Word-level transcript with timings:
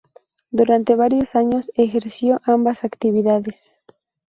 Durante 0.49 0.95
varios 0.95 1.35
años 1.35 1.69
ejerció 1.75 2.41
ambas 2.45 2.83
actividades. 2.85 3.79